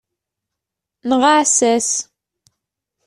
Neɣ 1.09 1.21
aɛessas. 1.31 1.89